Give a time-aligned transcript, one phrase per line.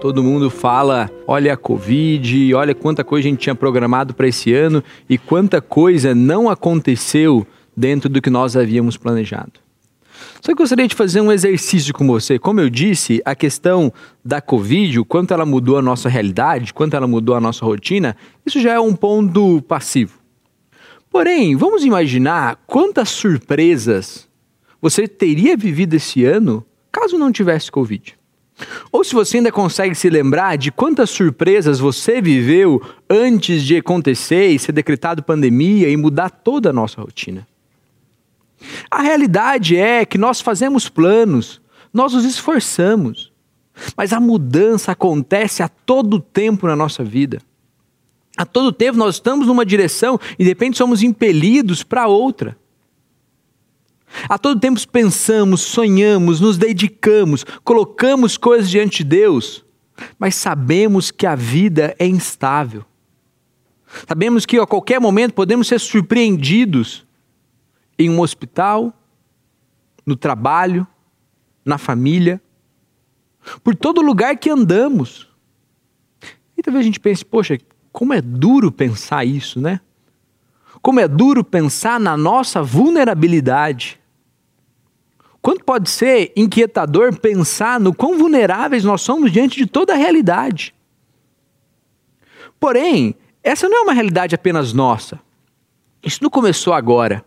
[0.00, 4.54] Todo mundo fala, olha a Covid, olha quanta coisa a gente tinha programado para esse
[4.54, 7.44] ano e quanta coisa não aconteceu
[7.76, 9.54] dentro do que nós havíamos planejado.
[10.40, 12.38] Só que eu gostaria de fazer um exercício com você.
[12.38, 13.92] Como eu disse, a questão
[14.24, 18.16] da Covid, o quanto ela mudou a nossa realidade, quanto ela mudou a nossa rotina,
[18.46, 20.18] isso já é um ponto passivo.
[21.10, 24.28] Porém, vamos imaginar quantas surpresas
[24.80, 28.17] você teria vivido esse ano caso não tivesse Covid.
[28.90, 34.48] Ou se você ainda consegue se lembrar de quantas surpresas você viveu antes de acontecer
[34.48, 37.46] e ser decretado pandemia e mudar toda a nossa rotina.
[38.90, 41.60] A realidade é que nós fazemos planos,
[41.92, 43.32] nós nos esforçamos,
[43.96, 47.40] mas a mudança acontece a todo tempo na nossa vida.
[48.36, 52.56] A todo tempo nós estamos numa direção e de repente somos impelidos para outra.
[54.28, 59.64] A todo tempo pensamos, sonhamos, nos dedicamos, colocamos coisas diante de Deus,
[60.18, 62.84] mas sabemos que a vida é instável.
[64.06, 67.06] Sabemos que a qualquer momento podemos ser surpreendidos
[67.98, 68.92] em um hospital,
[70.04, 70.86] no trabalho,
[71.64, 72.40] na família,
[73.62, 75.28] por todo lugar que andamos.
[76.56, 77.58] E talvez a gente pense, poxa,
[77.92, 79.80] como é duro pensar isso, né?
[80.80, 84.00] Como é duro pensar na nossa vulnerabilidade.
[85.40, 90.74] Quanto pode ser inquietador pensar no quão vulneráveis nós somos diante de toda a realidade.
[92.58, 95.20] Porém, essa não é uma realidade apenas nossa.
[96.02, 97.24] Isso não começou agora.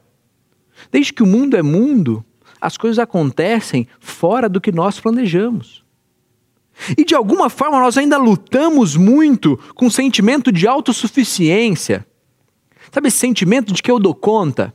[0.92, 2.24] Desde que o mundo é mundo,
[2.60, 5.84] as coisas acontecem fora do que nós planejamos.
[6.98, 12.06] E de alguma forma nós ainda lutamos muito com o sentimento de autossuficiência.
[12.92, 14.74] Sabe esse sentimento de que eu dou conta?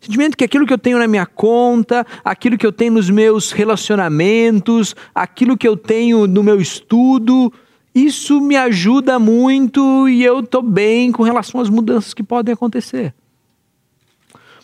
[0.00, 3.52] Sentimento que aquilo que eu tenho na minha conta, aquilo que eu tenho nos meus
[3.52, 7.52] relacionamentos, aquilo que eu tenho no meu estudo,
[7.94, 13.14] isso me ajuda muito e eu estou bem com relação às mudanças que podem acontecer.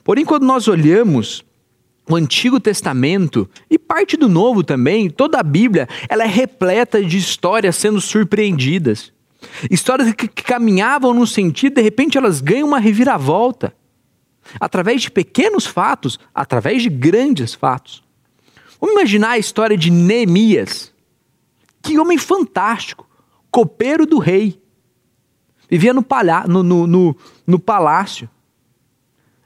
[0.05, 1.45] Porém, quando nós olhamos
[2.09, 7.17] o Antigo Testamento e parte do Novo também, toda a Bíblia, ela é repleta de
[7.17, 9.12] histórias sendo surpreendidas.
[9.71, 13.75] Histórias que, que caminhavam num sentido, de repente elas ganham uma reviravolta.
[14.59, 18.03] Através de pequenos fatos, através de grandes fatos.
[18.81, 20.93] Vamos imaginar a história de Neemias.
[21.81, 23.09] Que homem fantástico,
[23.51, 24.61] copeiro do rei.
[25.71, 27.17] Vivia no, palha no, no, no,
[27.47, 28.29] no palácio.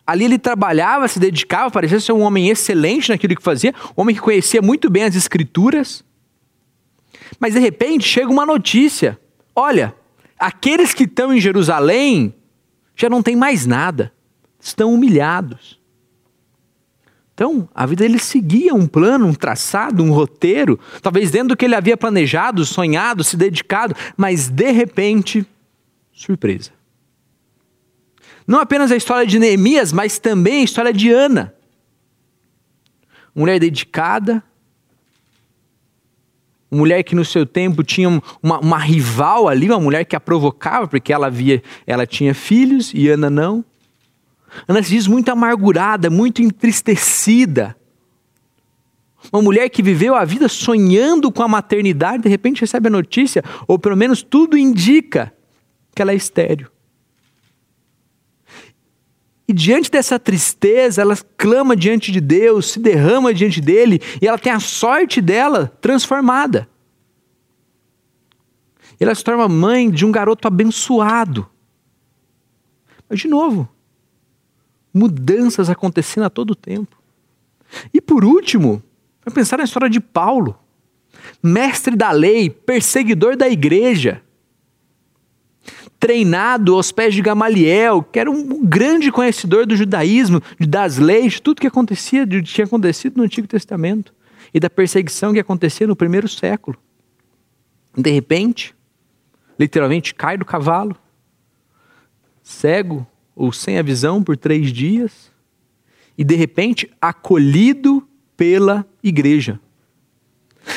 [0.07, 4.15] Ali ele trabalhava, se dedicava, parecia ser um homem excelente naquilo que fazia, um homem
[4.15, 6.05] que conhecia muito bem as escrituras.
[7.41, 9.19] Mas de repente chega uma notícia:
[9.57, 9.95] olha,
[10.39, 12.35] aqueles que estão em Jerusalém
[12.95, 14.13] já não têm mais nada,
[14.61, 15.81] estão humilhados.
[17.33, 21.65] Então, a vida dele seguia um plano, um traçado, um roteiro, talvez dentro do que
[21.65, 25.47] ele havia planejado, sonhado, se dedicado, mas de repente,
[26.13, 26.71] surpresa.
[28.47, 31.53] Não apenas a história de Neemias, mas também a história de Ana.
[33.35, 34.43] Mulher dedicada,
[36.71, 40.89] mulher que no seu tempo tinha uma, uma, rival ali, uma mulher que a provocava,
[40.89, 43.65] porque ela via, ela tinha filhos e Ana não.
[44.67, 47.77] Ana se diz muito amargurada, muito entristecida.
[49.33, 53.43] Uma mulher que viveu a vida sonhando com a maternidade, de repente recebe a notícia,
[53.67, 55.33] ou pelo menos tudo indica
[55.95, 56.71] que ela é estéreo.
[59.49, 64.39] E diante dessa tristeza, ela clama diante de Deus, se derrama diante dele, e ela
[64.39, 66.69] tem a sorte dela transformada.
[68.99, 71.49] Ela se torna mãe de um garoto abençoado.
[73.09, 73.69] Mas, de novo,
[74.93, 76.97] mudanças acontecendo a todo tempo.
[77.95, 78.83] E por último,
[79.25, 80.59] vai pensar na história de Paulo,
[81.41, 84.23] mestre da lei, perseguidor da igreja
[85.99, 91.43] treinado aos pés de Gamaliel, que era um grande conhecedor do judaísmo, das leis, de
[91.43, 94.15] tudo que acontecia, de, tinha acontecido no Antigo Testamento
[94.53, 96.79] e da perseguição que acontecia no primeiro século.
[97.97, 98.75] De repente,
[99.59, 100.97] literalmente cai do cavalo,
[102.43, 105.33] cego ou sem a visão por três dias,
[106.17, 108.07] e de repente acolhido
[108.37, 109.61] pela igreja.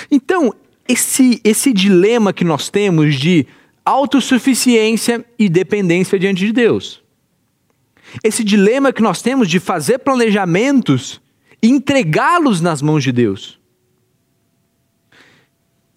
[0.10, 0.54] Então,
[0.88, 3.46] esse, esse dilema que nós temos de
[3.90, 7.02] autossuficiência e dependência diante de Deus.
[8.24, 11.20] Esse dilema que nós temos de fazer planejamentos
[11.62, 13.60] e entregá-los nas mãos de Deus.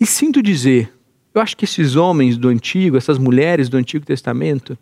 [0.00, 0.92] E sinto dizer,
[1.34, 4.76] eu acho que esses homens do Antigo, essas mulheres do Antigo Testamento,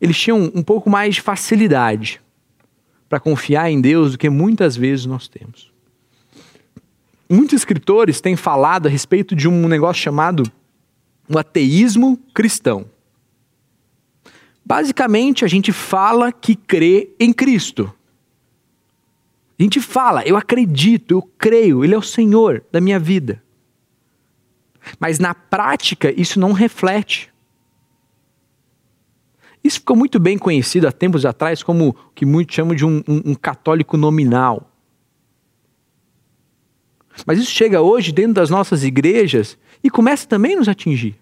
[0.00, 2.20] eles tinham um pouco mais de facilidade
[3.08, 5.72] para confiar em Deus do que muitas vezes nós temos.
[7.28, 10.42] muitos escritores têm falado a respeito de um negócio chamado
[11.28, 12.86] o ateísmo cristão.
[14.64, 17.92] Basicamente, a gente fala que crê em Cristo.
[19.58, 23.42] A gente fala, eu acredito, eu creio, Ele é o Senhor da minha vida.
[24.98, 27.32] Mas na prática, isso não reflete.
[29.62, 33.02] Isso ficou muito bem conhecido há tempos atrás como o que muitos chamam de um,
[33.08, 34.70] um, um católico nominal.
[37.26, 41.14] Mas isso chega hoje dentro das nossas igrejas e começa também a nos atingir.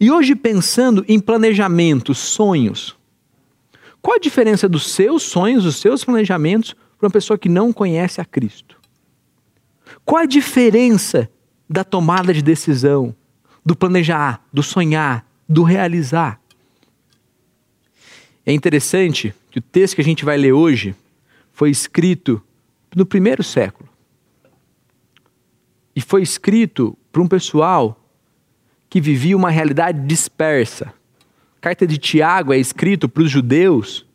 [0.00, 2.96] E hoje, pensando em planejamentos, sonhos,
[4.00, 8.18] qual a diferença dos seus sonhos, dos seus planejamentos, para uma pessoa que não conhece
[8.18, 8.80] a Cristo?
[10.06, 11.30] Qual a diferença
[11.68, 13.14] da tomada de decisão,
[13.64, 16.40] do planejar, do sonhar, do realizar?
[18.46, 20.94] É interessante que o texto que a gente vai ler hoje
[21.52, 22.42] foi escrito
[22.96, 23.89] no primeiro século.
[26.00, 28.02] E foi escrito para um pessoal
[28.88, 30.94] que vivia uma realidade dispersa.
[31.58, 34.06] A carta de Tiago é escrito para os judeus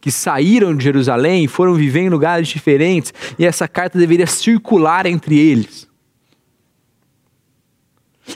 [0.00, 5.04] que saíram de Jerusalém e foram viver em lugares diferentes, e essa carta deveria circular
[5.04, 5.86] entre eles.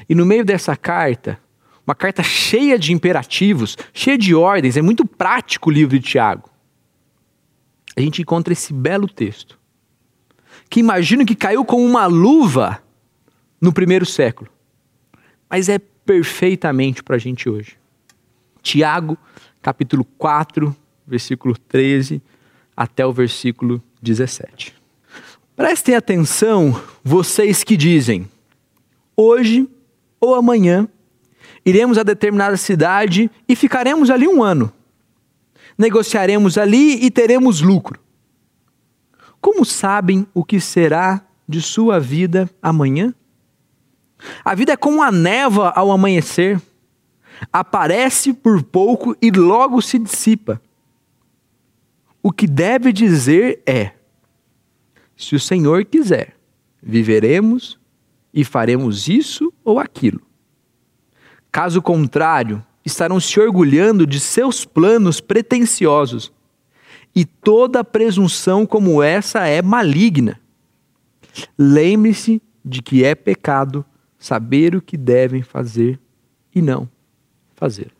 [0.06, 1.40] E no meio dessa carta,
[1.86, 6.50] uma carta cheia de imperativos, cheia de ordens, é muito prático o livro de Tiago.
[7.96, 9.58] A gente encontra esse belo texto,
[10.72, 12.82] que imagino que caiu como uma luva
[13.60, 14.50] no primeiro século
[15.52, 17.76] mas é perfeitamente para a gente hoje.
[18.62, 19.18] Tiago,
[19.60, 20.74] capítulo 4,
[21.06, 22.22] versículo 13
[22.74, 24.74] até o versículo 17.
[25.54, 28.26] Prestem atenção, vocês que dizem:
[29.14, 29.68] hoje
[30.18, 30.88] ou amanhã
[31.66, 34.72] iremos a determinada cidade e ficaremos ali um ano.
[35.76, 38.00] Negociaremos ali e teremos lucro.
[39.42, 43.12] Como sabem o que será de sua vida amanhã?
[44.44, 46.62] A vida é como a névoa ao amanhecer.
[47.52, 50.62] Aparece por pouco e logo se dissipa.
[52.22, 53.90] O que deve dizer é:
[55.16, 56.36] se o Senhor quiser,
[56.80, 57.80] viveremos
[58.32, 60.22] e faremos isso ou aquilo.
[61.50, 66.32] Caso contrário, estarão se orgulhando de seus planos pretensiosos.
[67.14, 70.40] E toda presunção como essa é maligna.
[71.58, 73.84] Lembre-se de que é pecado
[74.18, 75.98] saber o que devem fazer
[76.54, 76.88] e não
[77.54, 77.92] fazer.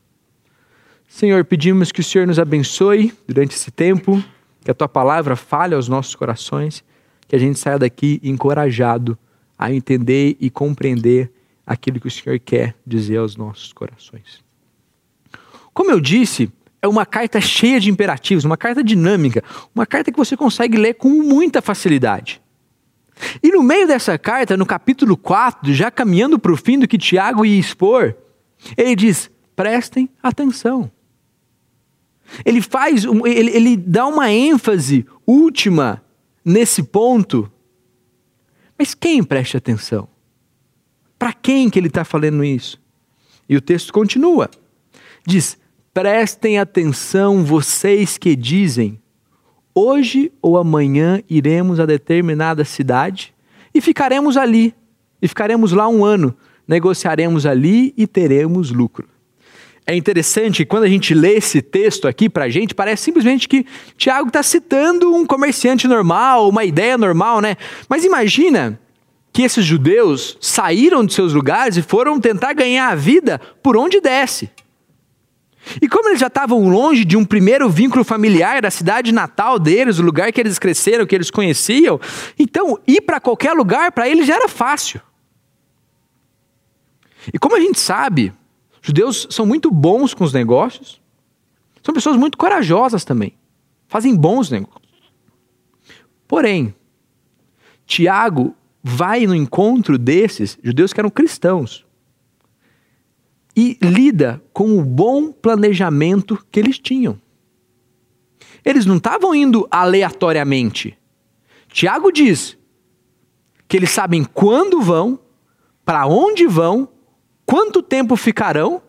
[1.09, 4.23] Senhor, pedimos que o Senhor nos abençoe durante esse tempo,
[4.65, 6.83] que a tua palavra fale aos nossos corações,
[7.29, 9.19] que a gente saia daqui encorajado
[9.59, 11.31] a entender e compreender
[11.67, 14.43] aquilo que o Senhor quer dizer aos nossos corações.
[15.73, 16.51] Como eu disse,
[16.83, 19.43] é uma carta cheia de imperativos, uma carta dinâmica,
[19.73, 22.43] uma carta que você consegue ler com muita facilidade.
[23.41, 26.99] E no meio dessa carta, no capítulo 4, já caminhando para o fim do que
[26.99, 28.17] Tiago ia expor,
[28.77, 30.91] ele diz: prestem atenção.
[32.45, 36.03] Ele faz, ele, ele dá uma ênfase última
[36.45, 37.51] nesse ponto.
[38.77, 40.09] Mas quem preste atenção?
[41.17, 42.81] Para quem que ele está falando isso?
[43.49, 44.51] E o texto continua.
[45.25, 45.59] Diz:
[45.93, 49.03] prestem atenção vocês que dizem,
[49.75, 53.33] Hoje ou amanhã iremos a determinada cidade
[53.75, 54.75] e ficaremos ali.
[55.21, 56.37] E ficaremos lá um ano.
[56.69, 59.09] Negociaremos ali e teremos lucro.
[59.87, 63.67] É interessante quando a gente lê esse texto aqui para a gente, parece simplesmente que
[63.97, 67.57] Tiago está citando um comerciante normal, uma ideia normal, né?
[67.89, 68.79] Mas imagina
[69.33, 74.01] que esses judeus saíram de seus lugares e foram tentar ganhar a vida por onde
[74.01, 74.51] desce.
[75.81, 79.99] E como eles já estavam longe de um primeiro vínculo familiar da cidade natal deles,
[79.99, 82.01] o lugar que eles cresceram, que eles conheciam,
[82.39, 85.01] então ir para qualquer lugar para eles já era fácil.
[87.33, 88.33] E como a gente sabe,
[88.81, 91.01] judeus são muito bons com os negócios,
[91.83, 93.35] são pessoas muito corajosas também,
[93.87, 94.83] fazem bons negócios.
[96.27, 96.75] Porém,
[97.87, 101.87] Tiago vai no encontro desses judeus que eram cristãos
[103.55, 107.21] e lida com o bom planejamento que eles tinham.
[108.65, 110.97] Eles não estavam indo aleatoriamente.
[111.69, 112.57] Tiago diz
[113.69, 115.19] que eles sabem quando vão,
[115.85, 116.89] para onde vão,
[117.45, 118.83] quanto tempo ficarão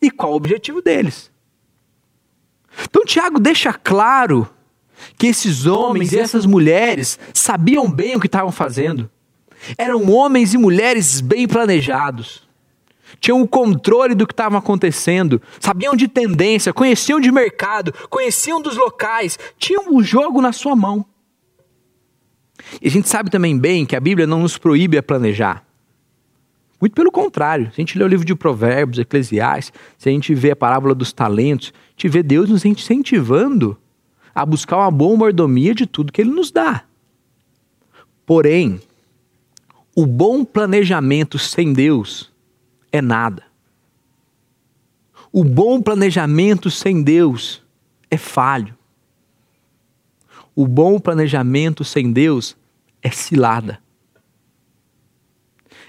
[0.00, 1.30] e qual o objetivo deles.
[2.84, 4.48] Então Tiago deixa claro
[5.18, 9.10] que esses homens e essas mulheres sabiam bem o que estavam fazendo.
[9.76, 12.45] Eram homens e mulheres bem planejados
[13.20, 18.76] tinham o controle do que estava acontecendo, sabiam de tendência, conheciam de mercado, conheciam dos
[18.76, 21.04] locais, tinham o jogo na sua mão.
[22.80, 25.64] E a gente sabe também bem que a Bíblia não nos proíbe a planejar.
[26.80, 30.34] Muito pelo contrário, se a gente lê o livro de Provérbios, Eclesiastes, se a gente
[30.34, 33.76] vê a parábola dos talentos, a gente vê Deus nos incentivando
[34.34, 36.84] a buscar uma boa mordomia de tudo que Ele nos dá.
[38.26, 38.80] Porém,
[39.94, 42.30] o bom planejamento sem Deus
[42.96, 43.42] é nada.
[45.32, 47.62] O bom planejamento sem Deus
[48.10, 48.74] é falho.
[50.54, 52.56] O bom planejamento sem Deus
[53.02, 53.78] é cilada.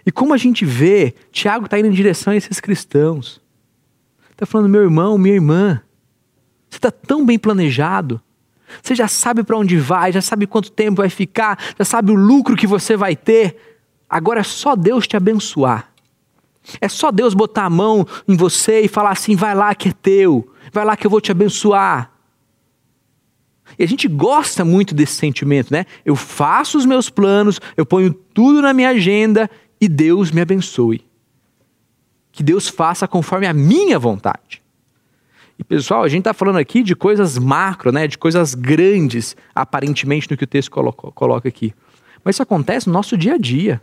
[0.06, 3.42] E como a gente vê, Tiago está indo em direção a esses cristãos.
[4.32, 5.82] Está falando, meu irmão, minha irmã,
[6.70, 8.22] você está tão bem planejado.
[8.84, 12.16] Você já sabe para onde vai, já sabe quanto tempo vai ficar, já sabe o
[12.16, 13.80] lucro que você vai ter.
[14.10, 15.92] Agora é só Deus te abençoar.
[16.82, 19.94] É só Deus botar a mão em você e falar assim: vai lá que é
[19.94, 22.12] teu, vai lá que eu vou te abençoar.
[23.78, 25.86] E a gente gosta muito desse sentimento, né?
[26.06, 31.06] Eu faço os meus planos, eu ponho tudo na minha agenda e Deus me abençoe.
[32.32, 34.62] Que Deus faça conforme a minha vontade.
[35.60, 38.08] E pessoal, a gente está falando aqui de coisas macro, né?
[38.08, 41.74] De coisas grandes, aparentemente, no que o texto coloca, coloca aqui.
[42.24, 43.82] Mas isso acontece no nosso dia a dia.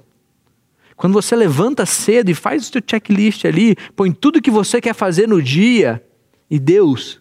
[0.96, 4.94] Quando você levanta cedo e faz o seu checklist ali, põe tudo que você quer
[4.94, 6.04] fazer no dia,
[6.48, 7.20] e Deus,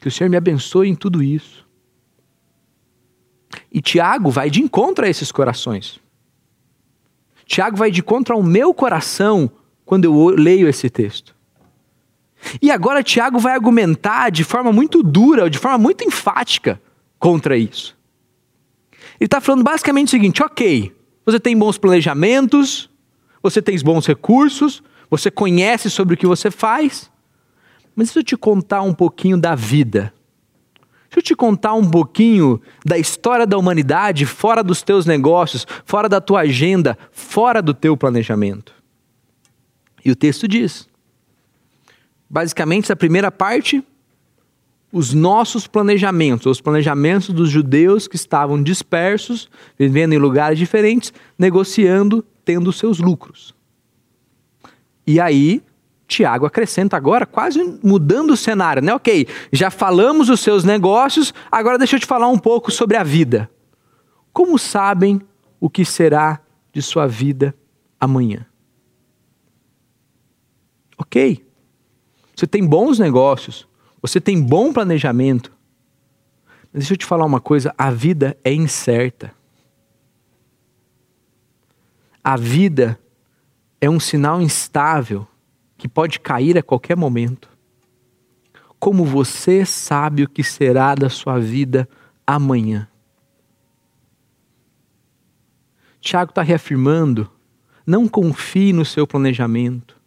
[0.00, 1.66] que o Senhor me abençoe em tudo isso.
[3.70, 6.00] E Tiago vai de encontro a esses corações.
[7.46, 9.50] Tiago vai de encontro ao meu coração
[9.84, 11.34] quando eu leio esse texto.
[12.60, 16.80] E agora Tiago vai argumentar de forma muito dura, de forma muito enfática
[17.18, 17.96] contra isso.
[19.20, 20.92] Ele está falando basicamente o seguinte: ok,
[21.24, 22.90] você tem bons planejamentos,
[23.42, 27.10] você tem bons recursos, você conhece sobre o que você faz,
[27.94, 30.12] mas deixa eu te contar um pouquinho da vida.
[31.04, 36.08] Deixa eu te contar um pouquinho da história da humanidade fora dos teus negócios, fora
[36.08, 38.72] da tua agenda, fora do teu planejamento.
[40.02, 40.88] E o texto diz:
[42.30, 43.84] basicamente, essa primeira parte,
[44.92, 52.22] os nossos planejamentos, os planejamentos dos judeus que estavam dispersos, vivendo em lugares diferentes, negociando,
[52.44, 53.54] tendo seus lucros.
[55.06, 55.62] E aí,
[56.06, 58.94] Tiago acrescenta agora, quase mudando o cenário, né?
[58.94, 63.02] Ok, já falamos os seus negócios, agora deixa eu te falar um pouco sobre a
[63.02, 63.50] vida.
[64.30, 65.22] Como sabem
[65.58, 67.54] o que será de sua vida
[67.98, 68.44] amanhã?
[70.98, 71.44] Ok,
[72.36, 73.66] você tem bons negócios,
[74.02, 75.52] você tem bom planejamento.
[76.72, 79.32] Mas deixa eu te falar uma coisa: a vida é incerta.
[82.24, 82.98] A vida
[83.80, 85.26] é um sinal instável
[85.78, 87.48] que pode cair a qualquer momento.
[88.78, 91.88] Como você sabe o que será da sua vida
[92.26, 92.88] amanhã?
[96.00, 97.30] Tiago está reafirmando:
[97.86, 100.01] não confie no seu planejamento.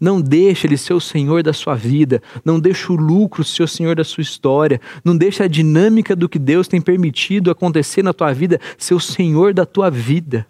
[0.00, 2.22] Não deixe ele ser o Senhor da sua vida.
[2.44, 4.80] Não deixe o lucro ser o Senhor da sua história.
[5.04, 9.00] Não deixe a dinâmica do que Deus tem permitido acontecer na tua vida ser o
[9.00, 10.46] Senhor da tua vida.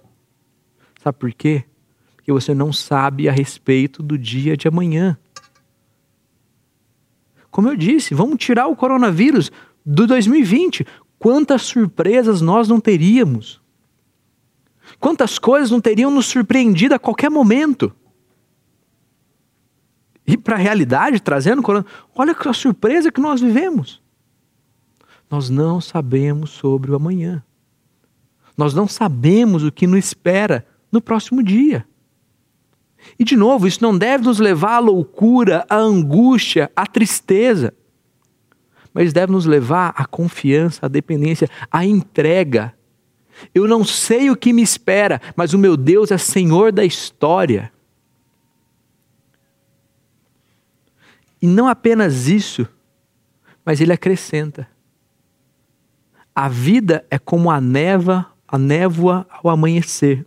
[1.02, 1.64] Sabe por quê?
[2.16, 5.16] Porque você não sabe a respeito do dia de amanhã.
[7.50, 9.50] Como eu disse, vamos tirar o coronavírus
[9.84, 10.86] do 2020.
[11.18, 13.60] Quantas surpresas nós não teríamos?
[14.98, 17.92] Quantas coisas não teriam nos surpreendido a qualquer momento?
[20.26, 21.62] E para a realidade, trazendo,
[22.14, 24.02] olha a surpresa que nós vivemos.
[25.30, 27.42] Nós não sabemos sobre o amanhã.
[28.56, 31.86] Nós não sabemos o que nos espera no próximo dia.
[33.18, 37.72] E de novo, isso não deve nos levar à loucura, à angústia, à tristeza,
[38.92, 42.74] mas deve nos levar à confiança, à dependência, à entrega.
[43.54, 47.70] Eu não sei o que me espera, mas o meu Deus é Senhor da história.
[51.40, 52.66] E não apenas isso,
[53.64, 54.68] mas ele acrescenta:
[56.34, 60.24] a vida é como a neva, a névoa ao amanhecer.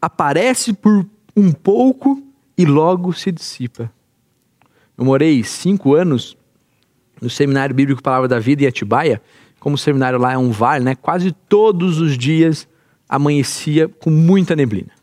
[0.00, 1.06] Aparece por
[1.36, 2.22] um pouco
[2.56, 3.90] e logo se dissipa.
[4.96, 6.36] Eu morei cinco anos
[7.20, 9.20] no Seminário Bíblico Palavra da Vida em Atibaia.
[9.58, 10.94] Como o seminário lá é um vale, né?
[10.94, 12.68] quase todos os dias
[13.08, 14.93] amanhecia com muita neblina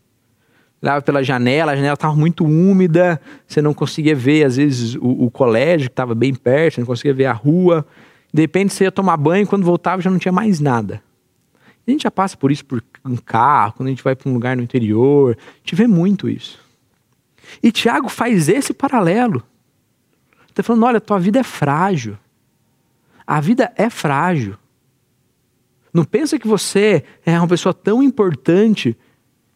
[0.81, 5.25] olhava pela janela, a janela estava muito úmida, você não conseguia ver, às vezes, o,
[5.25, 7.85] o colégio que estava bem perto, você não conseguia ver a rua.
[8.33, 11.03] De repente você ia tomar banho, quando voltava já não tinha mais nada.
[11.87, 14.33] A gente já passa por isso por um carro, quando a gente vai para um
[14.33, 16.59] lugar no interior, a gente vê muito isso.
[17.61, 19.43] E Tiago faz esse paralelo.
[20.49, 22.17] Está falando: olha, tua vida é frágil.
[23.25, 24.55] A vida é frágil.
[25.93, 28.97] Não pensa que você é uma pessoa tão importante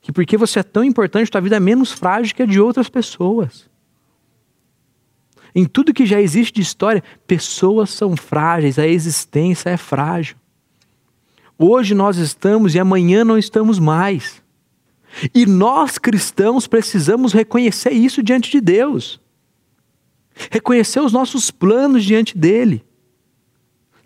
[0.06, 2.88] que porque você é tão importante, tua vida é menos frágil que a de outras
[2.88, 3.68] pessoas.
[5.56, 10.36] Em tudo que já existe de história, pessoas são frágeis, a existência é frágil.
[11.58, 14.44] Hoje nós estamos e amanhã não estamos mais.
[15.34, 19.20] E nós cristãos precisamos reconhecer isso diante de Deus.
[20.52, 22.86] Reconhecer os nossos planos diante dele.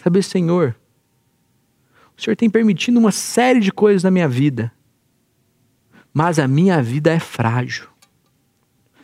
[0.01, 0.77] Saber, Senhor,
[2.17, 4.71] o Senhor tem permitido uma série de coisas na minha vida,
[6.13, 7.87] mas a minha vida é frágil.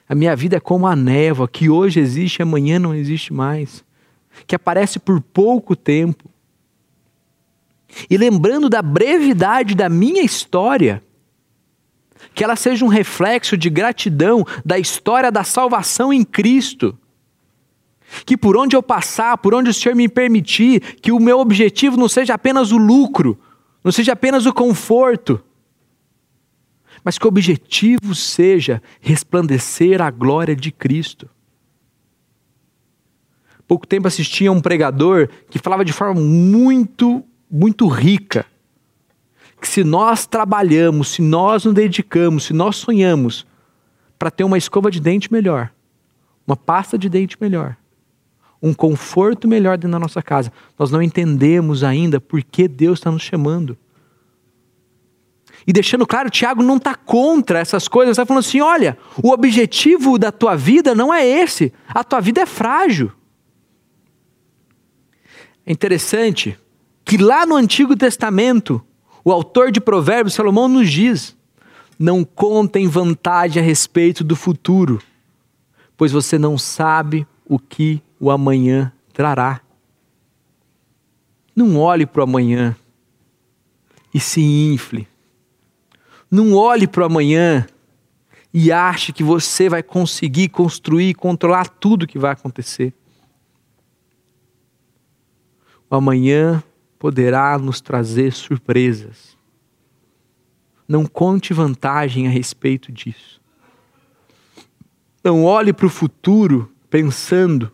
[0.08, 3.84] A minha vida é como a névoa que hoje existe amanhã não existe mais,
[4.46, 6.30] que aparece por pouco tempo.
[8.10, 11.02] E lembrando da brevidade da minha história,
[12.34, 16.98] que ela seja um reflexo de gratidão da história da salvação em Cristo.
[18.26, 21.98] Que por onde eu passar, por onde o Senhor me permitir, que o meu objetivo
[21.98, 23.40] não seja apenas o lucro,
[23.84, 25.42] não seja apenas o conforto,
[27.06, 31.30] mas que o objetivo seja resplandecer a glória de Cristo.
[33.66, 38.46] Pouco tempo assisti a um pregador que falava de forma muito, muito rica
[39.66, 43.48] que se nós trabalhamos, se nós nos dedicamos, se nós sonhamos
[44.18, 45.72] para ter uma escova de dente melhor,
[46.46, 47.76] uma pasta de dente melhor,
[48.62, 53.10] um conforto melhor dentro da nossa casa, nós não entendemos ainda por que Deus está
[53.10, 53.76] nos chamando.
[55.68, 60.18] E deixando claro, Tiago não está contra essas coisas, está falando assim: olha, o objetivo
[60.18, 63.12] da tua vida não é esse, a tua vida é frágil.
[65.66, 66.58] É interessante
[67.04, 68.82] que lá no Antigo Testamento,
[69.24, 71.36] o autor de Provérbios, Salomão, nos diz:
[71.98, 75.02] não contem vantagem a respeito do futuro,
[75.98, 79.62] pois você não sabe o que o amanhã trará.
[81.56, 82.76] Não olhe para o amanhã
[84.14, 85.08] e se infle
[86.36, 87.66] não olhe para o amanhã
[88.54, 92.94] e ache que você vai conseguir construir, controlar tudo que vai acontecer.
[95.90, 96.62] O amanhã
[97.00, 99.38] poderá nos trazer surpresas.
[100.88, 103.42] Não conte vantagem a respeito disso.
[105.24, 107.72] Não olhe para o futuro pensando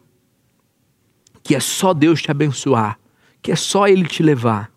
[1.43, 2.99] que é só Deus te abençoar,
[3.41, 4.71] que é só Ele te levar.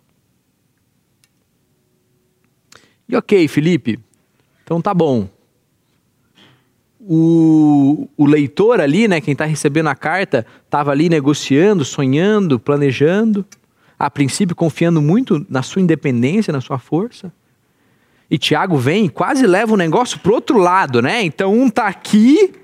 [3.08, 3.98] E ok, Felipe,
[4.62, 5.28] então tá bom.
[7.00, 13.44] O, o leitor ali, né, quem está recebendo a carta, estava ali negociando, sonhando, planejando,
[13.98, 17.32] a princípio confiando muito na sua independência, na sua força.
[18.30, 21.22] E Tiago vem e quase leva o negócio pro outro lado, né?
[21.22, 22.54] Então um tá aqui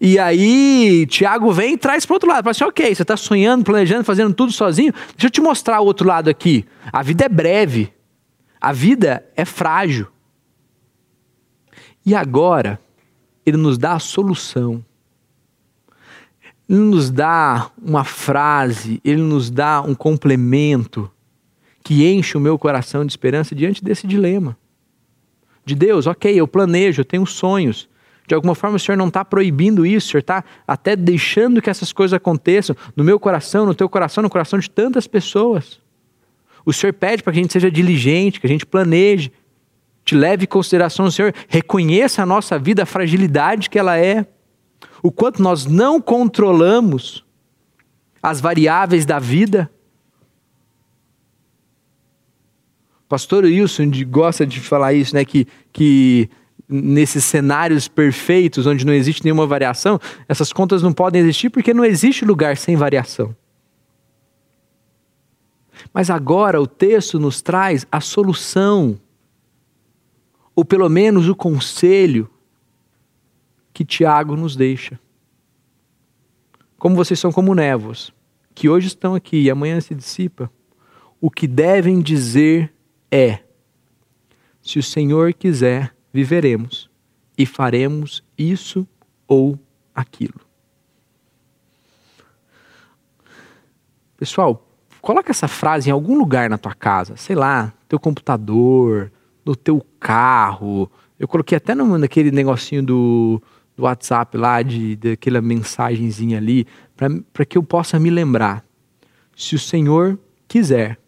[0.00, 2.44] e aí Tiago vem e traz pro outro lado.
[2.44, 4.92] Fala assim, ok, você está sonhando, planejando, fazendo tudo sozinho.
[4.92, 6.64] Deixa eu te mostrar o outro lado aqui.
[6.92, 7.92] A vida é breve.
[8.60, 10.08] A vida é frágil.
[12.04, 12.80] E agora,
[13.44, 14.84] Ele nos dá a solução.
[16.68, 21.10] Ele nos dá uma frase, Ele nos dá um complemento
[21.82, 24.56] que enche o meu coração de esperança diante desse dilema.
[25.64, 27.88] De Deus, ok, eu planejo, eu tenho sonhos.
[28.26, 31.68] De alguma forma o Senhor não está proibindo isso, o Senhor está até deixando que
[31.68, 35.80] essas coisas aconteçam no meu coração, no teu coração, no coração de tantas pessoas.
[36.64, 39.32] O Senhor pede para que a gente seja diligente, que a gente planeje,
[40.04, 44.26] te leve em consideração o Senhor, reconheça a nossa vida, a fragilidade que ela é,
[45.02, 47.24] o quanto nós não controlamos
[48.22, 49.70] as variáveis da vida.
[53.08, 55.24] Pastor Wilson gosta de falar isso, né?
[55.24, 56.30] Que, que
[56.68, 61.84] nesses cenários perfeitos, onde não existe nenhuma variação, essas contas não podem existir porque não
[61.84, 63.34] existe lugar sem variação.
[65.92, 68.98] Mas agora o texto nos traz a solução,
[70.54, 72.30] ou pelo menos o conselho
[73.72, 74.98] que Tiago nos deixa.
[76.78, 78.12] Como vocês são como névoas,
[78.54, 80.50] que hoje estão aqui e amanhã se dissipa,
[81.20, 82.72] o que devem dizer
[83.10, 83.40] é:
[84.62, 86.88] se o Senhor quiser, viveremos
[87.36, 88.86] e faremos isso
[89.26, 89.58] ou
[89.94, 90.40] aquilo.
[94.16, 94.69] Pessoal,
[95.00, 99.10] Coloca essa frase em algum lugar na tua casa, sei lá, teu computador,
[99.44, 100.90] no teu carro.
[101.18, 103.42] Eu coloquei até no, naquele negocinho do,
[103.76, 106.66] do WhatsApp lá, de, daquela mensagenzinha ali,
[107.32, 108.62] para que eu possa me lembrar.
[109.34, 110.98] Se o Senhor quiser,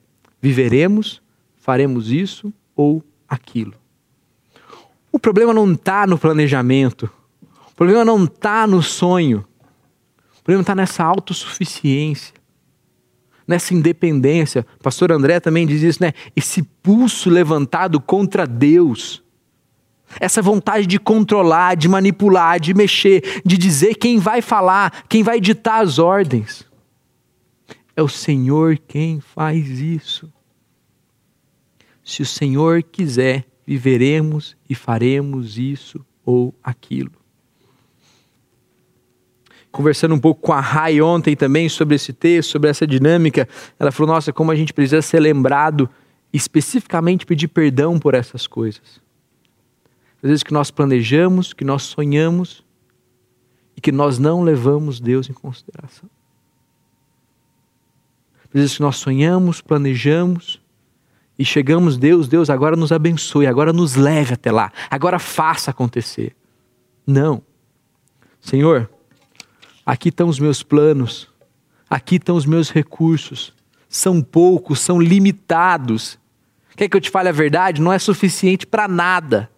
[0.41, 1.21] viveremos,
[1.59, 3.75] faremos isso ou aquilo.
[5.11, 7.11] O problema não está no planejamento.
[7.71, 9.45] O problema não está no sonho.
[10.39, 12.42] O problema está nessa autossuficiência
[13.47, 14.67] nessa independência.
[14.83, 16.13] Pastor André também diz isso, né?
[16.35, 19.23] Esse pulso levantado contra Deus.
[20.21, 25.41] Essa vontade de controlar, de manipular, de mexer, de dizer quem vai falar, quem vai
[25.41, 26.67] ditar as ordens.
[27.97, 30.33] É o Senhor quem faz isso.
[32.05, 37.22] Se o Senhor quiser, viveremos e faremos isso ou aquilo
[39.73, 43.49] conversando um pouco com a Rai ontem também sobre esse texto, sobre essa dinâmica,
[43.81, 45.89] ela falou: nossa, como a gente precisa ser lembrado,
[46.33, 49.01] especificamente pedir perdão por essas coisas.
[50.23, 52.65] Às vezes que nós planejamos, que nós sonhamos
[53.77, 56.09] e que nós não levamos Deus em consideração.
[58.45, 60.61] Às vezes que nós sonhamos, planejamos
[61.39, 66.37] e chegamos, Deus, Deus, agora nos abençoe, agora nos leve até lá, agora faça acontecer.
[67.07, 67.43] Não.
[68.41, 68.89] Senhor,
[69.85, 71.29] Aqui estão os meus planos,
[71.91, 73.53] aqui estão os meus recursos.
[73.89, 76.19] São poucos, são limitados.
[76.77, 77.83] Quer que eu te fale a verdade?
[77.83, 79.51] Não é suficiente para nada.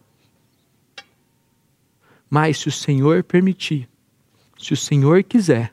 [2.29, 3.89] Mas se o Senhor permitir,
[4.59, 5.73] se o Senhor quiser,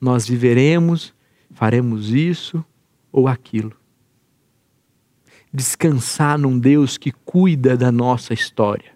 [0.00, 1.14] nós viveremos,
[1.52, 2.62] faremos isso
[3.10, 3.72] ou aquilo.
[5.54, 8.95] Descansar num Deus que cuida da nossa história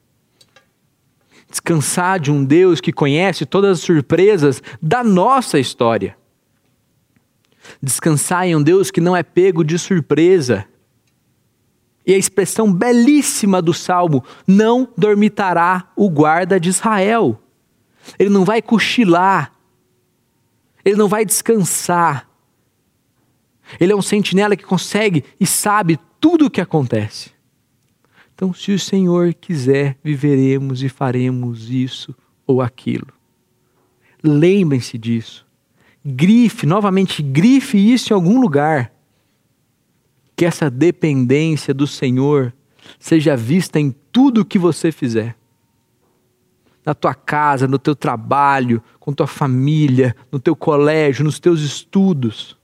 [1.50, 6.16] descansar de um Deus que conhece todas as surpresas da nossa história.
[7.82, 10.64] Descansar em um Deus que não é pego de surpresa.
[12.06, 17.40] E a expressão belíssima do salmo: não dormitará o guarda de Israel.
[18.18, 19.52] Ele não vai cochilar,
[20.84, 22.28] ele não vai descansar.
[23.78, 27.30] Ele é um sentinela que consegue e sabe tudo o que acontece.
[28.40, 33.08] Então, se o Senhor quiser, viveremos e faremos isso ou aquilo.
[34.24, 35.46] Lembrem-se disso.
[36.02, 38.94] Grife, novamente, grife isso em algum lugar.
[40.34, 42.54] Que essa dependência do Senhor
[42.98, 45.36] seja vista em tudo o que você fizer.
[46.82, 52.56] Na tua casa, no teu trabalho, com tua família, no teu colégio, nos teus estudos.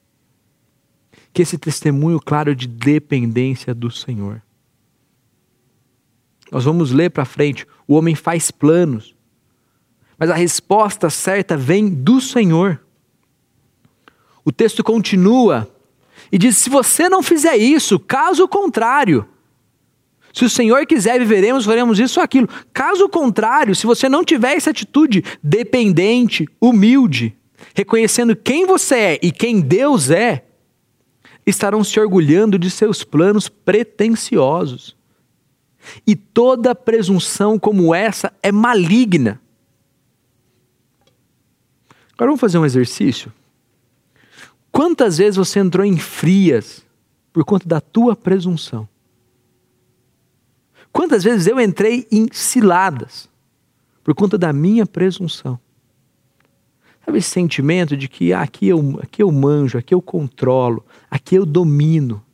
[1.35, 4.41] Que esse testemunho claro de dependência do Senhor.
[6.51, 7.67] Nós vamos ler para frente.
[7.87, 9.15] O homem faz planos,
[10.19, 12.81] mas a resposta certa vem do Senhor.
[14.45, 15.69] O texto continua
[16.31, 19.27] e diz: se você não fizer isso, caso contrário,
[20.33, 22.49] se o Senhor quiser, viveremos, faremos isso ou aquilo.
[22.73, 27.37] Caso contrário, se você não tiver essa atitude dependente, humilde,
[27.75, 30.45] reconhecendo quem você é e quem Deus é,
[31.47, 34.96] estarão se orgulhando de seus planos pretensiosos.
[36.07, 39.40] E toda presunção como essa é maligna.
[42.14, 43.33] Agora vamos fazer um exercício.
[44.72, 46.85] Quantas vezes você entrou em frias
[47.33, 48.88] por conta da tua presunção?
[50.90, 53.29] Quantas vezes eu entrei em ciladas
[54.03, 55.61] por conta da minha presunção?
[57.05, 61.35] Sabe esse sentimento de que ah, aqui, eu, aqui eu manjo, aqui eu controlo, aqui
[61.35, 62.25] eu domino?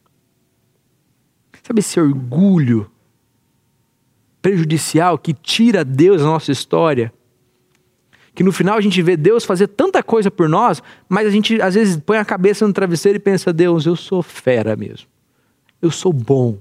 [1.63, 2.91] Sabe esse orgulho
[4.43, 7.13] prejudicial que tira Deus da nossa história.
[8.35, 11.63] Que no final a gente vê Deus fazer tanta coisa por nós, mas a gente
[11.63, 15.07] às vezes põe a cabeça no travesseiro e pensa: Deus, eu sou fera mesmo.
[15.81, 16.59] Eu sou bom.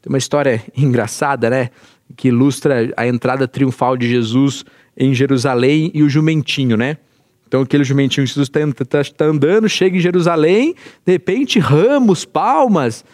[0.00, 1.70] Tem uma história engraçada, né?
[2.16, 4.64] Que ilustra a entrada triunfal de Jesus
[4.96, 6.98] em Jerusalém e o jumentinho, né?
[7.46, 13.04] Então aquele jumentinho Jesus está tá, tá andando, chega em Jerusalém, de repente ramos, palmas,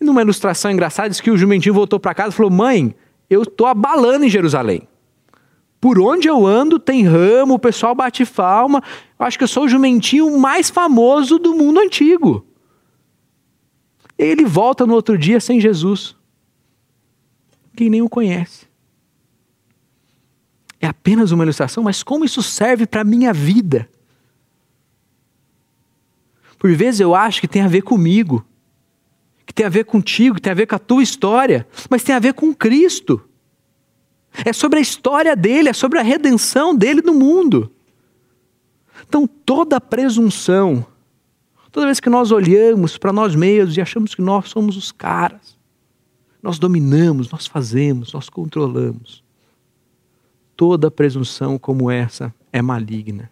[0.00, 2.94] e numa ilustração engraçada, diz que o jumentinho voltou para casa e falou: Mãe,
[3.28, 4.88] eu estou abalando em Jerusalém.
[5.80, 8.82] Por onde eu ando tem ramo, o pessoal bate palma.
[9.18, 12.44] Eu acho que eu sou o jumentinho mais famoso do mundo antigo.
[14.18, 16.16] E ele volta no outro dia sem Jesus.
[17.76, 18.66] Quem nem o conhece.
[20.80, 23.88] É apenas uma ilustração, mas como isso serve para a minha vida?
[26.58, 28.44] Por vezes eu acho que tem a ver comigo
[29.48, 32.14] que tem a ver contigo, que tem a ver com a tua história, mas tem
[32.14, 33.26] a ver com Cristo.
[34.44, 37.72] É sobre a história dele, é sobre a redenção dele no mundo.
[39.08, 40.84] Então, toda presunção,
[41.72, 45.56] toda vez que nós olhamos para nós mesmos e achamos que nós somos os caras,
[46.42, 49.24] nós dominamos, nós fazemos, nós controlamos.
[50.54, 53.30] Toda presunção como essa é maligna.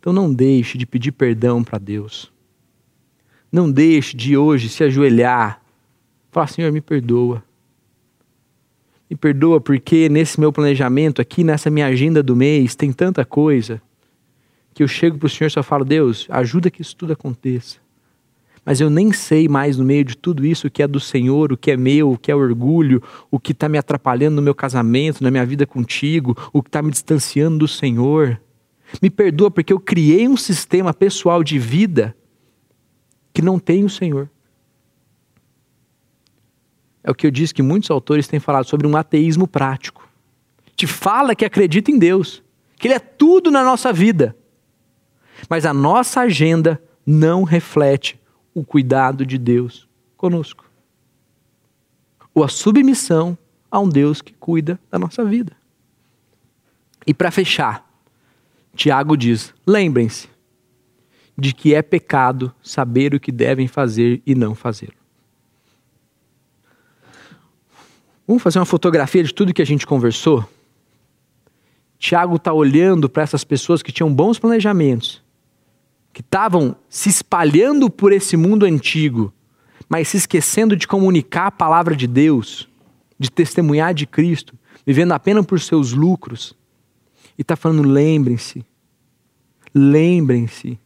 [0.00, 2.34] Então, não deixe de pedir perdão para Deus.
[3.56, 5.62] Não deixe de hoje se ajoelhar.
[6.30, 7.42] Falar, Senhor, me perdoa.
[9.08, 13.80] Me perdoa porque nesse meu planejamento aqui, nessa minha agenda do mês, tem tanta coisa
[14.74, 17.78] que eu chego para o Senhor e só falo: Deus, ajuda que isso tudo aconteça.
[18.62, 21.50] Mas eu nem sei mais no meio de tudo isso o que é do Senhor,
[21.50, 24.54] o que é meu, o que é orgulho, o que está me atrapalhando no meu
[24.54, 28.38] casamento, na minha vida contigo, o que está me distanciando do Senhor.
[29.00, 32.14] Me perdoa porque eu criei um sistema pessoal de vida
[33.36, 34.30] que não tem o Senhor.
[37.04, 40.08] É o que eu disse que muitos autores têm falado sobre um ateísmo prático.
[40.74, 42.42] Te fala que acredita em Deus,
[42.78, 44.34] que Ele é tudo na nossa vida.
[45.50, 48.18] Mas a nossa agenda não reflete
[48.54, 50.64] o cuidado de Deus conosco.
[52.34, 53.36] Ou a submissão
[53.70, 55.54] a um Deus que cuida da nossa vida.
[57.06, 57.86] E para fechar,
[58.74, 60.26] Tiago diz: lembrem-se
[61.36, 64.94] de que é pecado saber o que devem fazer e não fazê-lo.
[68.26, 70.48] Vamos fazer uma fotografia de tudo que a gente conversou?
[71.98, 75.22] Tiago está olhando para essas pessoas que tinham bons planejamentos,
[76.12, 79.32] que estavam se espalhando por esse mundo antigo,
[79.88, 82.68] mas se esquecendo de comunicar a palavra de Deus,
[83.18, 86.56] de testemunhar de Cristo, vivendo apenas por seus lucros.
[87.38, 88.64] E está falando: lembrem-se,
[89.74, 90.78] lembrem-se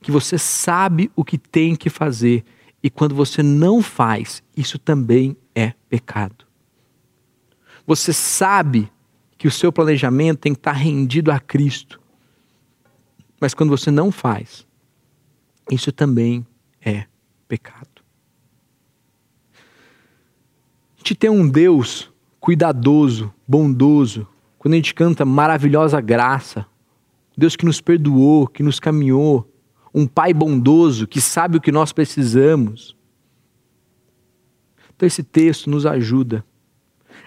[0.00, 2.44] que você sabe o que tem que fazer
[2.82, 6.46] e quando você não faz, isso também é pecado.
[7.86, 8.90] Você sabe
[9.36, 12.00] que o seu planejamento tem que estar rendido a Cristo,
[13.40, 14.66] mas quando você não faz,
[15.70, 16.46] isso também
[16.80, 17.06] é
[17.46, 18.02] pecado.
[19.52, 24.26] A gente tem um Deus cuidadoso, bondoso,
[24.58, 26.66] quando a gente canta maravilhosa graça,
[27.36, 29.47] Deus que nos perdoou, que nos caminhou,
[29.94, 32.96] um Pai bondoso que sabe o que nós precisamos.
[34.94, 36.44] Então, esse texto nos ajuda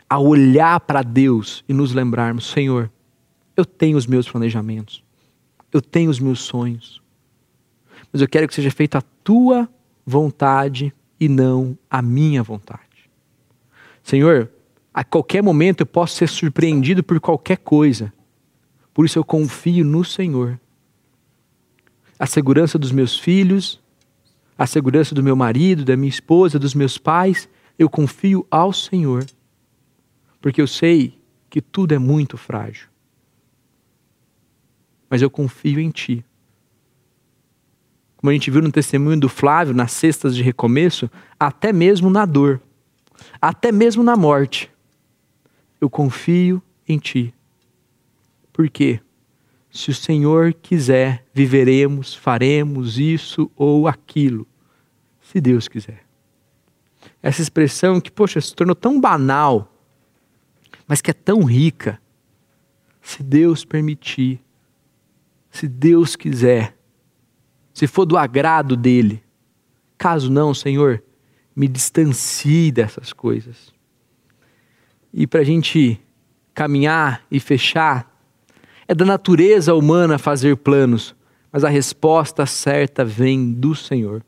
[0.09, 2.91] a olhar para Deus e nos lembrarmos: Senhor,
[3.55, 5.03] eu tenho os meus planejamentos,
[5.71, 7.01] eu tenho os meus sonhos,
[8.11, 9.69] mas eu quero que seja feita a tua
[10.05, 13.09] vontade e não a minha vontade.
[14.03, 14.49] Senhor,
[14.93, 18.11] a qualquer momento eu posso ser surpreendido por qualquer coisa,
[18.93, 20.59] por isso eu confio no Senhor.
[22.21, 23.81] A segurança dos meus filhos,
[24.55, 29.25] a segurança do meu marido, da minha esposa, dos meus pais, eu confio ao Senhor.
[30.39, 32.87] Porque eu sei que tudo é muito frágil.
[35.09, 36.23] Mas eu confio em Ti.
[38.17, 42.23] Como a gente viu no testemunho do Flávio, nas cestas de recomeço, até mesmo na
[42.23, 42.61] dor,
[43.41, 44.69] até mesmo na morte,
[45.81, 47.33] eu confio em Ti.
[48.53, 48.99] Por quê?
[49.71, 54.45] Se o Senhor quiser, viveremos, faremos isso ou aquilo.
[55.21, 56.03] Se Deus quiser.
[57.23, 59.73] Essa expressão que, poxa, se tornou tão banal,
[60.85, 62.01] mas que é tão rica.
[63.01, 64.41] Se Deus permitir,
[65.49, 66.77] se Deus quiser,
[67.73, 69.23] se for do agrado dele.
[69.97, 71.01] Caso não, Senhor,
[71.55, 73.73] me distancie dessas coisas.
[75.13, 75.99] E para a gente
[76.53, 78.10] caminhar e fechar,
[78.91, 81.15] é da natureza humana fazer planos,
[81.49, 84.21] mas a resposta certa vem do Senhor.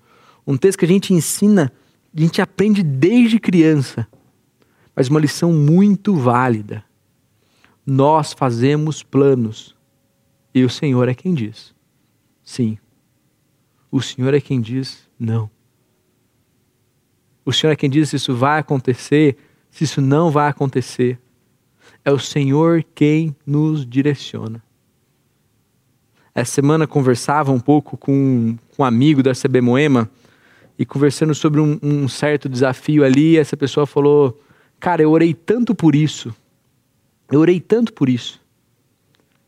[0.47, 1.69] Um texto que a gente ensina,
[2.15, 4.07] a gente aprende desde criança,
[4.95, 6.81] mas uma lição muito válida.
[7.85, 9.75] Nós fazemos planos
[10.55, 11.75] e o Senhor é quem diz.
[12.41, 12.77] Sim.
[13.91, 15.49] O Senhor é quem diz não.
[17.43, 19.35] O Senhor é quem diz se isso vai acontecer,
[19.69, 21.19] se isso não vai acontecer.
[22.03, 24.61] É o Senhor quem nos direciona.
[26.35, 30.09] Essa semana conversava um pouco com, com um amigo da CB Moema
[30.77, 34.41] e conversando sobre um, um certo desafio ali, essa pessoa falou:
[34.79, 36.35] Cara, eu orei tanto por isso,
[37.31, 38.41] eu orei tanto por isso,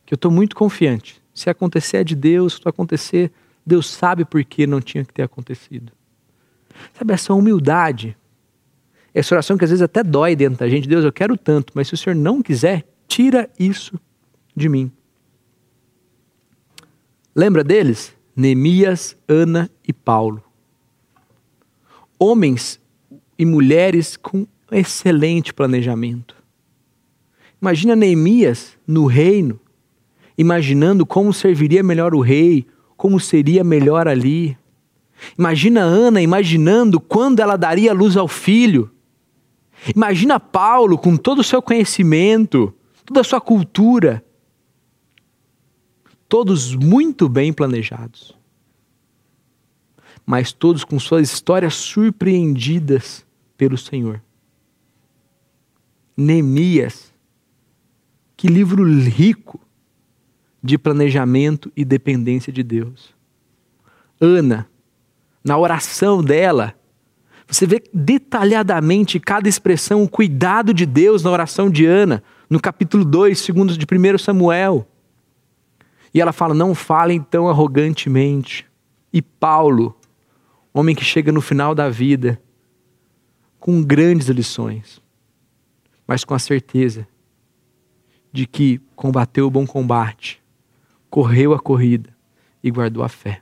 [0.06, 1.22] que eu estou muito confiante.
[1.34, 3.32] Se acontecer é de Deus, se acontecer,
[3.66, 5.92] Deus sabe por que não tinha que ter acontecido.
[6.94, 8.16] Sabe, essa humildade
[9.16, 10.90] essa oração que às vezes até dói dentro da gente.
[10.90, 13.98] Deus, eu quero tanto, mas se o Senhor não quiser, tira isso
[14.54, 14.92] de mim.
[17.34, 18.14] Lembra deles?
[18.36, 20.44] Neemias, Ana e Paulo.
[22.20, 22.80] Homens
[23.40, 26.36] e mulheres com excelente planejamento.
[27.62, 29.60] Imagina Neemias no reino,
[30.38, 34.58] imaginando como serviria melhor o rei, como seria melhor ali.
[35.40, 38.92] Imagina Ana imaginando quando ela daria luz ao filho.
[39.96, 42.74] Imagina Paulo com todo o seu conhecimento,
[43.06, 44.24] toda a sua cultura,
[46.28, 48.36] todos muito bem planejados,
[50.26, 53.26] mas todos com suas histórias surpreendidas
[53.58, 54.22] pelo Senhor.
[56.18, 57.14] Neemias,
[58.36, 59.60] que livro rico
[60.64, 63.14] de planejamento e dependência de Deus.
[64.20, 64.68] Ana,
[65.44, 66.76] na oração dela,
[67.48, 73.06] você vê detalhadamente cada expressão, o cuidado de Deus na oração de Ana, no capítulo
[73.06, 74.88] 2, segundo de 1 Samuel.
[76.14, 78.66] E ela fala: Não falem tão arrogantemente.
[79.14, 79.98] E Paulo,
[80.74, 82.42] homem que chega no final da vida,
[83.60, 85.02] com grandes lições,
[86.06, 87.08] mas com a certeza
[88.32, 90.44] de que combateu o bom combate,
[91.10, 92.10] correu a corrida
[92.62, 93.42] e guardou a fé.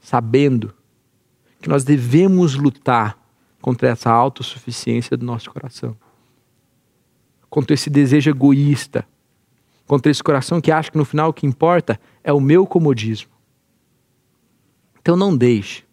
[0.00, 0.74] Sabendo
[1.60, 3.18] que nós devemos lutar
[3.60, 5.96] contra essa autossuficiência do nosso coração,
[7.50, 9.06] contra esse desejo egoísta,
[9.86, 13.30] contra esse coração que acha que no final o que importa é o meu comodismo.
[15.00, 15.84] Então não deixe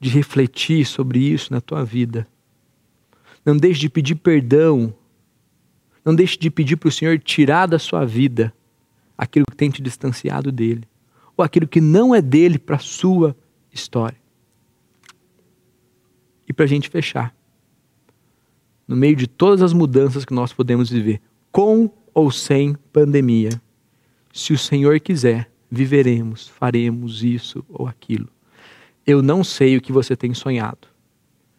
[0.00, 2.26] de refletir sobre isso na tua vida.
[3.44, 4.94] Não deixe de pedir perdão.
[6.04, 8.52] Não deixe de pedir para o Senhor tirar da sua vida
[9.16, 10.86] aquilo que tem te distanciado dele,
[11.36, 13.36] ou aquilo que não é dele para a sua
[13.72, 14.23] história.
[16.48, 17.34] E para a gente fechar,
[18.86, 23.60] no meio de todas as mudanças que nós podemos viver, com ou sem pandemia,
[24.32, 28.28] se o Senhor quiser, viveremos, faremos isso ou aquilo.
[29.06, 30.88] Eu não sei o que você tem sonhado.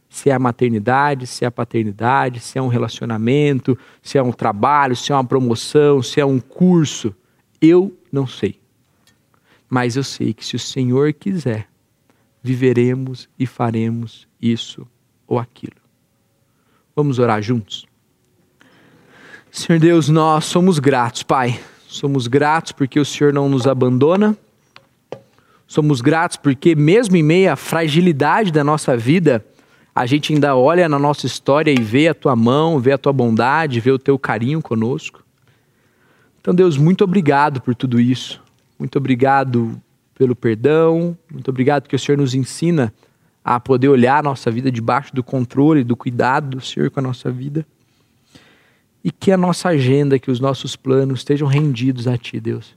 [0.09, 4.31] Se é a maternidade, se é a paternidade, se é um relacionamento, se é um
[4.31, 7.13] trabalho, se é uma promoção, se é um curso.
[7.61, 8.59] Eu não sei.
[9.69, 11.67] Mas eu sei que se o Senhor quiser,
[12.45, 14.87] viveremos e faremos isso
[15.27, 15.75] ou aquilo.
[16.95, 17.85] Vamos orar juntos?
[19.51, 21.59] Senhor Deus, nós somos gratos, Pai.
[21.87, 24.37] Somos gratos porque o Senhor não nos abandona.
[25.67, 29.43] Somos gratos porque, mesmo em meio à fragilidade da nossa vida,
[29.93, 33.13] a gente ainda olha na nossa história e vê a tua mão, vê a tua
[33.13, 35.23] bondade, vê o teu carinho conosco.
[36.39, 38.43] Então, Deus, muito obrigado por tudo isso.
[38.77, 39.81] Muito obrigado
[40.15, 41.15] pelo perdão.
[41.31, 42.91] Muito obrigado porque o Senhor nos ensina
[43.43, 47.03] a poder olhar a nossa vida debaixo do controle, do cuidado do Senhor com a
[47.03, 47.63] nossa vida.
[49.03, 52.75] E que a nossa agenda, que os nossos planos estejam rendidos a Ti, Deus.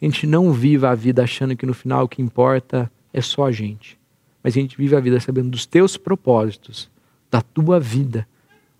[0.00, 3.46] A gente não viva a vida achando que no final o que importa é só
[3.46, 3.98] a gente.
[4.42, 6.90] Mas a gente vive a vida sabendo dos Teus propósitos,
[7.30, 8.26] da Tua vida,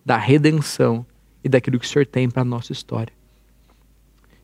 [0.05, 1.03] da redenção
[1.43, 3.13] e daquilo que o Senhor tem para a nossa história.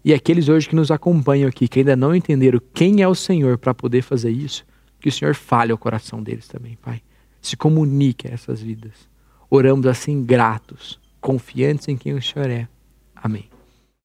[0.03, 3.57] E aqueles hoje que nos acompanham aqui, que ainda não entenderam quem é o Senhor
[3.57, 4.65] para poder fazer isso,
[4.99, 7.01] que o Senhor fale ao coração deles também, Pai.
[7.41, 9.09] Se comunique a essas vidas.
[9.49, 12.67] Oramos assim gratos, confiantes em quem o Senhor é.
[13.15, 13.49] Amém.